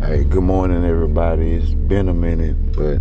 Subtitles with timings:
[0.00, 1.56] Hey, good morning, everybody.
[1.56, 2.96] It's been a minute, but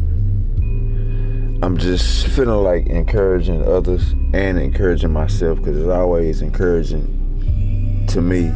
[1.66, 8.52] I'm just feeling like encouraging others and encouraging myself because it's always encouraging to me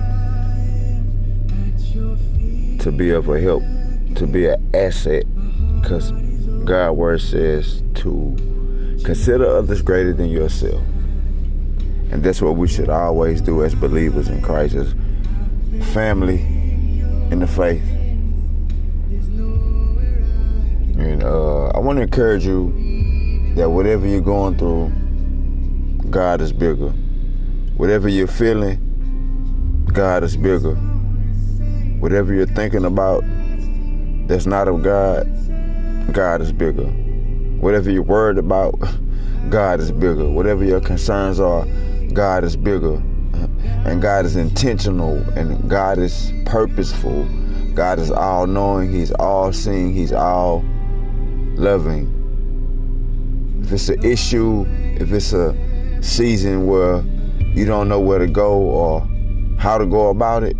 [2.79, 3.63] to be of a help,
[4.15, 5.23] to be an asset,
[5.81, 6.11] because
[6.65, 8.35] God' word says to
[9.05, 10.83] consider others greater than yourself.
[12.11, 14.93] And that's what we should always do as believers in Christ, as
[15.93, 16.41] family
[17.31, 17.92] in the faith.
[21.83, 22.71] Want to encourage you
[23.55, 24.89] that whatever you're going through,
[26.09, 26.89] God is bigger.
[27.75, 28.79] Whatever you're feeling,
[29.91, 30.75] God is bigger.
[31.99, 33.23] Whatever you're thinking about
[34.27, 35.27] that's not of God,
[36.13, 36.85] God is bigger.
[37.59, 38.79] Whatever you're worried about,
[39.49, 40.29] God is bigger.
[40.29, 41.65] Whatever your concerns are,
[42.13, 42.95] God is bigger.
[43.85, 47.25] And God is intentional and God is purposeful.
[47.73, 50.63] God is all knowing, He's all seeing, He's all
[51.55, 52.19] loving.
[53.63, 54.65] If it's an issue,
[54.99, 55.55] if it's a
[56.01, 57.01] season where
[57.55, 59.07] you don't know where to go or
[59.57, 60.57] how to go about it,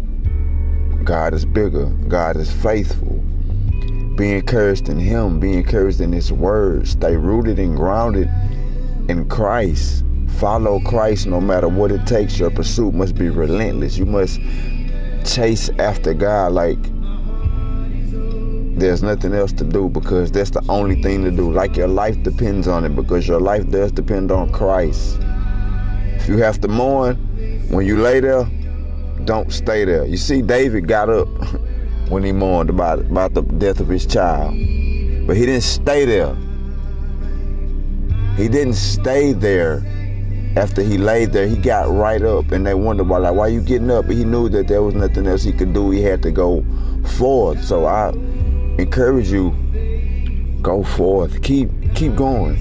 [1.03, 1.87] God is bigger.
[2.07, 3.19] God is faithful.
[4.15, 5.39] Be encouraged in Him.
[5.39, 6.87] Be encouraged in His Word.
[6.87, 8.29] Stay rooted and grounded
[9.09, 10.05] in Christ.
[10.37, 12.39] Follow Christ no matter what it takes.
[12.39, 13.97] Your pursuit must be relentless.
[13.97, 14.39] You must
[15.25, 16.79] chase after God like
[18.83, 21.49] there's nothing else to do because that's the only thing to do.
[21.49, 25.19] Like your life depends on it because your life does depend on Christ.
[26.17, 27.15] If you have to mourn,
[27.69, 28.43] when you lay there,
[29.23, 30.03] don't stay there.
[30.05, 31.29] You see, David got up
[32.09, 34.51] when he mourned about, about the death of his child,
[35.27, 36.35] but he didn't stay there.
[38.35, 39.81] He didn't stay there
[40.57, 41.47] after he laid there.
[41.47, 44.07] He got right up, and they wondered why, like, why you getting up?
[44.07, 45.89] But he knew that there was nothing else he could do.
[45.91, 46.65] He had to go
[47.17, 47.63] forth.
[47.63, 48.11] So I
[48.77, 49.51] encourage you,
[50.61, 51.41] go forth.
[51.41, 52.57] Keep keep going.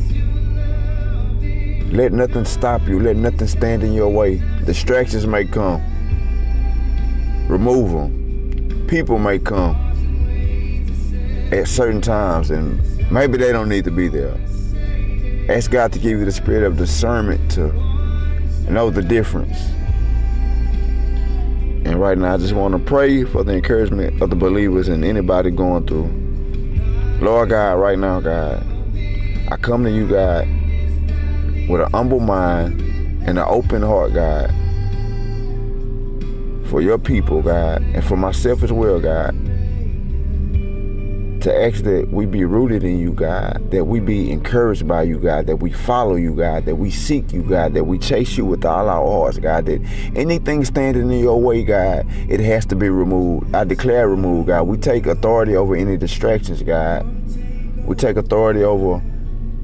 [1.92, 3.00] Let nothing stop you.
[3.00, 4.42] Let nothing stand in your way.
[4.64, 5.82] Distractions may come.
[7.48, 8.86] Remove them.
[8.88, 9.76] People may come
[11.52, 12.80] at certain times, and
[13.10, 14.38] maybe they don't need to be there.
[15.48, 17.72] Ask God to give you the spirit of discernment to
[18.70, 19.58] know the difference.
[22.02, 25.52] Right now, I just want to pray for the encouragement of the believers and anybody
[25.52, 26.10] going through.
[27.24, 28.66] Lord God, right now, God,
[29.52, 30.48] I come to you, God,
[31.68, 32.80] with an humble mind
[33.24, 34.50] and an open heart, God,
[36.68, 39.36] for your people, God, and for myself as well, God,
[41.42, 45.18] to ask that we be rooted in you, God, that we be encouraged by you,
[45.18, 48.44] God, that we follow you, God, that we seek you, God, that we chase you
[48.44, 49.80] with all our hearts, God, that
[50.14, 53.52] anything standing in your way, God, it has to be removed.
[53.54, 54.62] I declare removed, God.
[54.64, 57.04] We take authority over any distractions, God.
[57.84, 59.02] We take authority over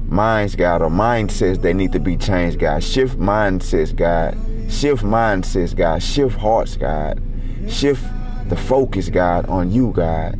[0.09, 2.83] minds, God, or mindsets that need to be changed, God.
[2.83, 4.37] Shift mindsets, God.
[4.69, 6.03] Shift mindsets, God.
[6.03, 7.21] Shift hearts, God.
[7.69, 8.03] Shift
[8.49, 10.37] the focus, God, on you, God.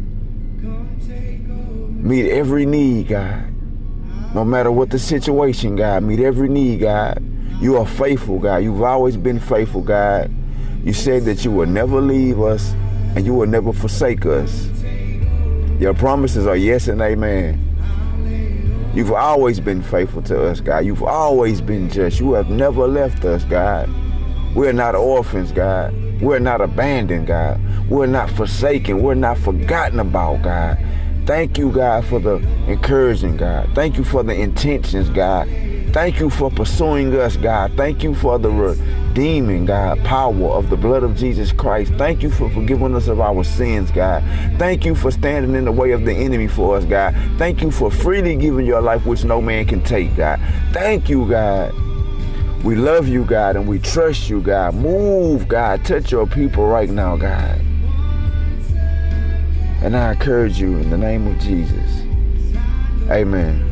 [0.62, 3.54] Meet every need, God.
[4.34, 6.04] No matter what the situation, God.
[6.04, 7.24] Meet every need, God.
[7.60, 8.58] You are faithful, God.
[8.58, 10.32] You've always been faithful, God.
[10.84, 12.74] You said that you will never leave us
[13.16, 14.70] and you will never forsake us.
[15.80, 17.66] Your promises are yes and amen.
[18.94, 20.86] You've always been faithful to us, God.
[20.86, 22.20] You've always been just.
[22.20, 23.90] You have never left us, God.
[24.56, 25.94] We're not orphans, God.
[26.22, 27.60] We're not abandoned, God.
[27.90, 29.02] We're not forsaken.
[29.02, 30.78] We're not forgotten about, God.
[31.26, 32.36] Thank you, God, for the
[32.68, 33.70] encouraging, God.
[33.76, 35.48] Thank you for the intentions, God.
[35.94, 37.74] Thank you for pursuing us, God.
[37.76, 41.94] Thank you for the redeeming, God, power of the blood of Jesus Christ.
[41.98, 44.24] Thank you for forgiving us of our sins, God.
[44.60, 47.16] Thank you for standing in the way of the enemy for us, God.
[47.38, 50.40] Thank you for freely giving your life, which no man can take, God.
[50.74, 51.74] Thank you, God.
[52.64, 54.76] We love you, God, and we trust you, God.
[54.76, 55.86] Move, God.
[55.86, 57.60] Touch your people right now, God.
[59.82, 62.04] And I encourage you in the name of Jesus.
[63.10, 63.69] Amen.